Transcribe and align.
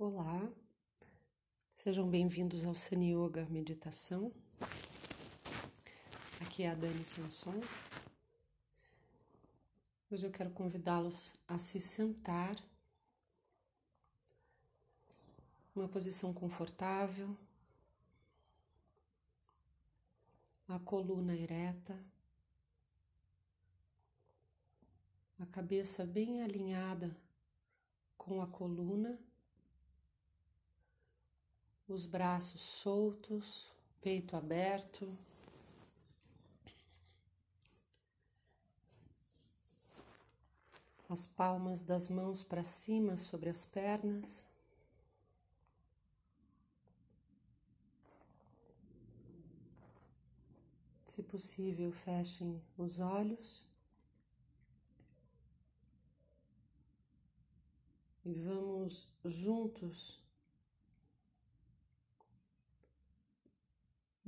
Olá, 0.00 0.48
sejam 1.74 2.08
bem-vindos 2.08 2.64
ao 2.64 2.72
Sani 2.72 3.12
Yoga 3.12 3.44
Meditação. 3.46 4.32
Aqui 6.40 6.62
é 6.62 6.70
a 6.70 6.74
Dani 6.76 7.04
Sanson. 7.04 7.60
Hoje 10.08 10.24
eu 10.24 10.30
quero 10.30 10.50
convidá-los 10.50 11.34
a 11.48 11.58
se 11.58 11.80
sentar 11.80 12.54
numa 15.74 15.88
posição 15.88 16.32
confortável, 16.32 17.36
a 20.68 20.78
coluna 20.78 21.34
ereta, 21.34 22.00
a 25.40 25.46
cabeça 25.46 26.06
bem 26.06 26.40
alinhada 26.44 27.16
com 28.16 28.40
a 28.40 28.46
coluna 28.46 29.18
os 31.88 32.04
braços 32.04 32.60
soltos, 32.60 33.72
peito 34.02 34.36
aberto. 34.36 35.16
As 41.08 41.26
palmas 41.26 41.80
das 41.80 42.10
mãos 42.10 42.44
para 42.44 42.62
cima 42.62 43.16
sobre 43.16 43.48
as 43.48 43.64
pernas. 43.64 44.44
Se 51.06 51.22
possível, 51.22 51.90
fechem 51.90 52.62
os 52.76 53.00
olhos. 53.00 53.64
E 58.22 58.34
vamos 58.34 59.08
juntos 59.24 60.27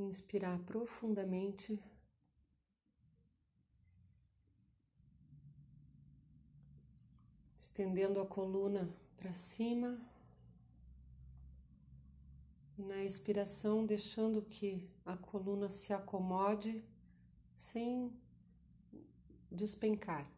inspirar 0.04 0.58
profundamente. 0.60 1.82
Estendendo 7.58 8.20
a 8.20 8.26
coluna 8.26 8.94
para 9.16 9.32
cima. 9.32 10.00
E 12.78 12.82
na 12.82 13.04
expiração, 13.04 13.84
deixando 13.84 14.42
que 14.42 14.88
a 15.04 15.16
coluna 15.16 15.68
se 15.68 15.92
acomode 15.92 16.82
sem 17.54 18.12
despencar. 19.50 20.30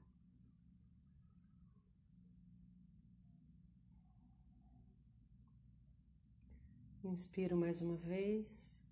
Inspiro 7.04 7.56
mais 7.56 7.80
uma 7.80 7.96
vez. 7.96 8.82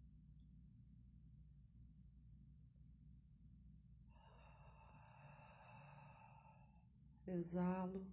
Exalo. 7.36 8.06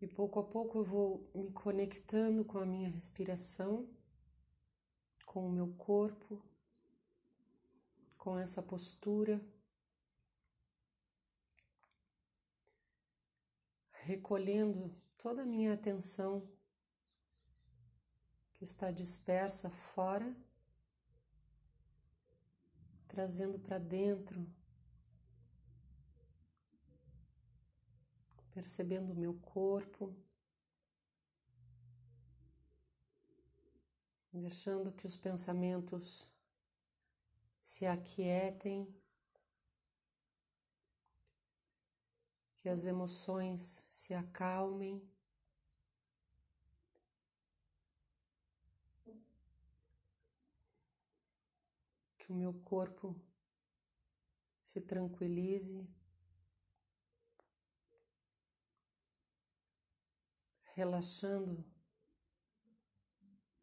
E 0.00 0.06
pouco 0.08 0.40
a 0.40 0.44
pouco 0.44 0.78
eu 0.78 0.84
vou 0.84 1.30
me 1.32 1.52
conectando 1.52 2.44
com 2.44 2.58
a 2.58 2.66
minha 2.66 2.88
respiração, 2.88 3.88
com 5.24 5.46
o 5.46 5.52
meu 5.52 5.72
corpo, 5.74 6.42
com 8.18 8.36
essa 8.36 8.60
postura. 8.60 9.40
Recolhendo 13.92 14.92
toda 15.16 15.42
a 15.42 15.46
minha 15.46 15.72
atenção 15.72 16.50
que 18.54 18.64
está 18.64 18.90
dispersa 18.90 19.70
fora, 19.70 20.36
trazendo 23.06 23.56
para 23.56 23.78
dentro 23.78 24.44
percebendo 28.52 29.12
o 29.12 29.16
meu 29.16 29.34
corpo, 29.40 30.14
deixando 34.32 34.92
que 34.92 35.06
os 35.06 35.16
pensamentos 35.16 36.30
se 37.60 37.86
aquietem, 37.86 38.92
que 42.62 42.68
as 42.68 42.84
emoções 42.84 43.84
se 43.88 44.14
acalmem. 44.14 45.02
Que 52.18 52.30
o 52.30 52.34
meu 52.34 52.54
corpo 52.54 53.20
se 54.62 54.80
tranquilize. 54.80 55.86
Relaxando 60.74 61.64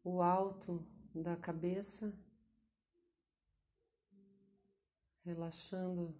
o 0.02 0.22
alto 0.22 0.86
da 1.14 1.36
cabeça, 1.36 2.16
relaxando 5.24 6.14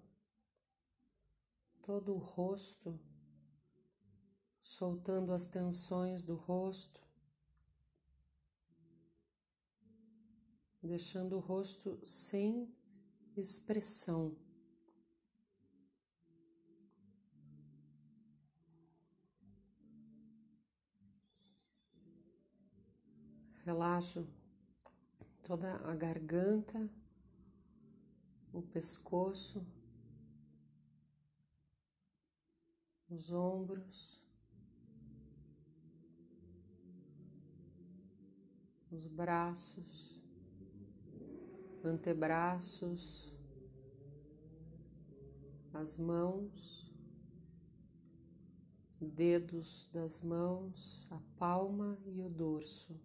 todo 1.83 2.15
o 2.15 2.19
rosto, 2.19 2.99
soltando 4.61 5.33
as 5.33 5.47
tensões 5.47 6.23
do 6.23 6.35
rosto, 6.35 7.01
deixando 10.83 11.37
o 11.37 11.41
rosto 11.41 12.01
sem 12.07 12.73
expressão. 13.37 14.37
Relaxo 23.71 24.27
toda 25.47 25.77
a 25.89 25.95
garganta, 25.95 26.91
o 28.53 28.61
pescoço, 28.61 29.65
os 33.09 33.31
ombros, 33.31 34.21
os 38.91 39.07
braços, 39.07 40.21
antebraços, 41.85 43.33
as 45.73 45.97
mãos, 45.97 46.93
dedos 49.01 49.89
das 49.93 50.21
mãos, 50.23 51.07
a 51.09 51.21
palma 51.39 51.97
e 52.05 52.21
o 52.21 52.29
dorso. 52.29 53.01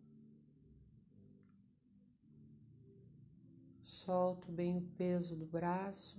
Solto 3.86 4.52
bem 4.52 4.76
o 4.80 4.82
peso 4.82 5.36
do 5.36 5.46
braço. 5.46 6.18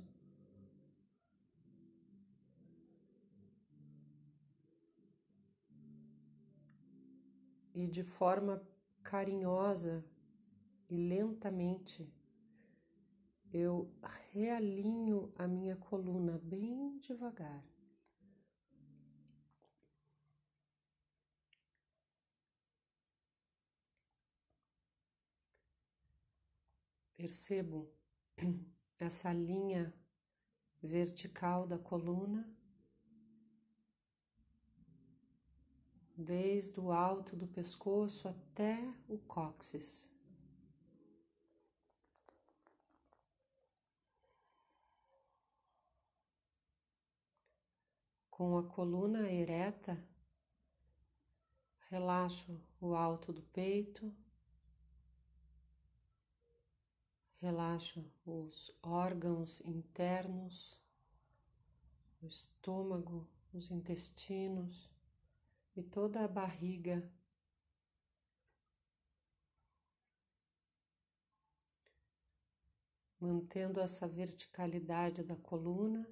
E 7.74 7.88
de 7.88 8.04
forma 8.04 8.62
carinhosa 9.02 10.04
e 10.88 10.96
lentamente 10.96 12.08
eu 13.52 13.90
realinho 14.30 15.32
a 15.36 15.48
minha 15.48 15.74
coluna 15.74 16.38
bem 16.44 16.96
devagar. 17.00 17.64
Percebo 27.16 27.90
essa 29.00 29.32
linha 29.32 29.94
vertical 30.82 31.66
da 31.66 31.78
coluna, 31.78 32.46
desde 36.14 36.78
o 36.78 36.92
alto 36.92 37.34
do 37.34 37.46
pescoço 37.46 38.28
até 38.28 38.78
o 39.08 39.16
cóccix. 39.18 40.10
Com 48.30 48.58
a 48.58 48.62
coluna 48.62 49.32
ereta, 49.32 50.06
relaxo 51.88 52.60
o 52.78 52.94
alto 52.94 53.32
do 53.32 53.42
peito 53.42 54.14
Relaxo 57.46 58.04
os 58.26 58.76
órgãos 58.82 59.60
internos, 59.60 60.76
o 62.20 62.26
estômago, 62.26 63.24
os 63.54 63.70
intestinos, 63.70 64.90
e 65.76 65.80
toda 65.80 66.24
a 66.24 66.26
barriga. 66.26 67.08
Mantendo 73.20 73.78
essa 73.78 74.08
verticalidade 74.08 75.22
da 75.22 75.36
coluna 75.36 76.04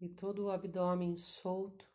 e 0.00 0.08
todo 0.08 0.46
o 0.46 0.50
abdômen 0.50 1.16
solto. 1.16 1.88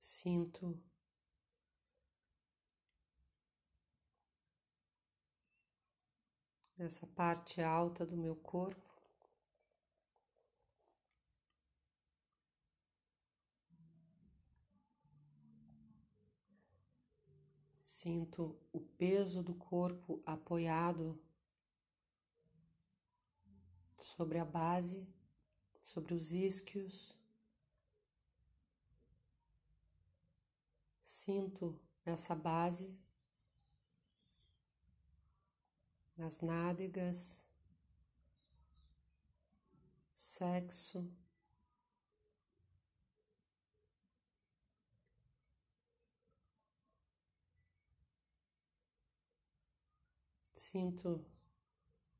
Sinto 0.00 0.82
essa 6.84 7.06
parte 7.06 7.62
alta 7.62 8.04
do 8.04 8.16
meu 8.16 8.34
corpo. 8.34 8.90
Sinto 17.84 18.58
o 18.72 18.80
peso 18.80 19.42
do 19.42 19.54
corpo 19.54 20.20
apoiado 20.26 21.16
sobre 23.96 24.38
a 24.38 24.44
base, 24.44 25.06
sobre 25.78 26.12
os 26.14 26.32
isquios. 26.32 27.16
Sinto 31.02 31.80
essa 32.04 32.34
base 32.34 32.98
nas 36.16 36.40
nádegas, 36.40 37.44
sexo. 40.12 41.10
Sinto 50.54 51.24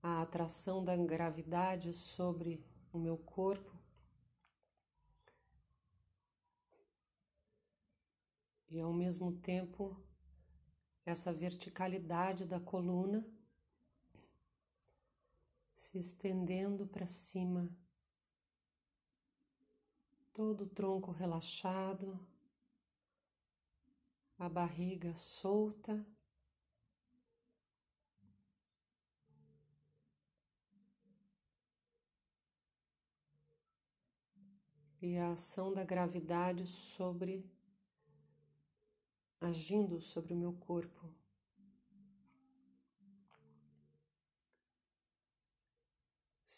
a 0.03 0.23
atração 0.23 0.85
da 0.85 0.97
gravidade 0.97 1.95
sobre 1.95 2.63
o 2.93 2.99
meu 2.99 3.17
corpo. 3.17 3.73
E 8.69 8.81
ao 8.81 8.93
mesmo 8.93 9.33
tempo, 9.33 9.97
essa 11.05 11.33
verticalidade 11.33 12.45
da 12.45 12.59
coluna 12.59 13.25
se 15.83 15.99
estendendo 15.99 16.87
para 16.87 17.09
cima, 17.09 17.69
todo 20.33 20.63
o 20.63 20.69
tronco 20.69 21.11
relaxado, 21.11 22.25
a 24.39 24.49
barriga 24.49 25.17
solta. 25.17 26.07
E 35.01 35.17
a 35.19 35.33
ação 35.33 35.75
da 35.75 35.83
gravidade 35.83 36.65
sobre 36.65 37.45
agindo 39.41 40.01
sobre 40.01 40.33
o 40.33 40.37
meu 40.37 40.53
corpo. 40.53 41.22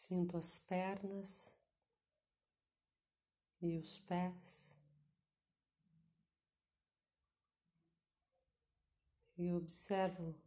Sinto 0.06 0.36
as 0.36 0.58
pernas 0.58 1.50
e 3.62 3.78
os 3.78 3.98
pés 4.00 4.76
e 9.38 9.50
observo 9.54 10.38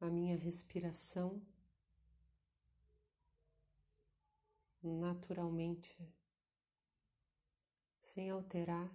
a 0.00 0.06
minha 0.06 0.34
respiração 0.34 1.46
naturalmente, 4.82 5.94
sem 8.00 8.30
alterar. 8.30 8.90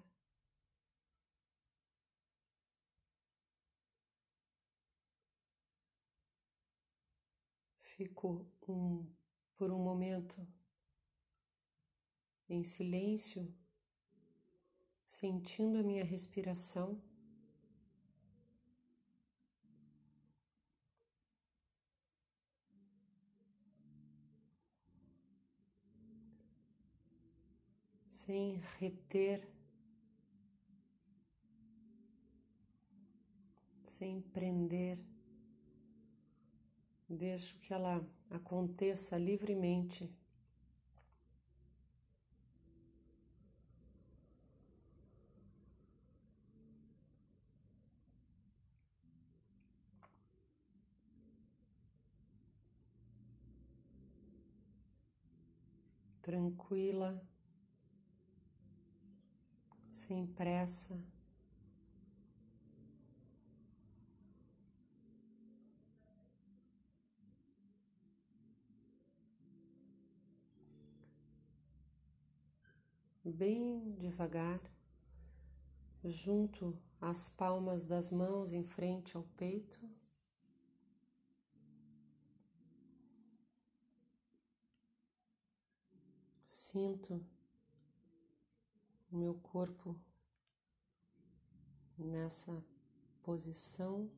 Fico 7.95 8.45
um, 8.67 9.07
por 9.55 9.71
um 9.71 9.79
momento 9.79 10.45
em 12.49 12.61
silêncio, 12.61 13.49
sentindo 15.05 15.77
a 15.77 15.83
minha 15.83 16.03
respiração. 16.03 17.01
Sem 28.09 28.61
reter, 28.77 29.47
sem 33.83 34.21
prender. 34.21 35.14
Deixo 37.07 37.57
que 37.59 37.71
ela 37.73 38.03
aconteça 38.31 39.17
livremente. 39.17 40.11
Tranquila, 56.23 57.21
sem 59.91 60.25
pressa. 60.25 61.14
Bem 73.31 73.95
devagar, 73.97 74.61
junto 76.03 76.77
as 77.01 77.29
palmas 77.29 77.83
das 77.83 78.11
mãos 78.11 78.53
em 78.53 78.63
frente 78.63 79.17
ao 79.17 79.23
peito. 79.35 79.79
Sinto 86.45 87.25
o 89.11 89.17
meu 89.17 89.35
corpo 89.35 89.99
nessa 91.97 92.63
posição. 93.23 94.09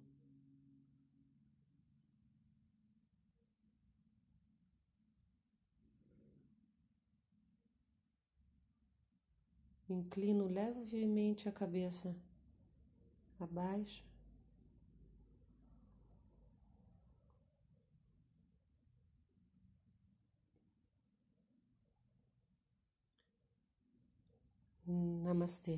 Inclino 9.89 10.46
levemente 10.48 11.50
a 11.50 11.51
cabeça 11.51 12.15
abaixo. 13.39 14.03
Namastê. 25.24 25.77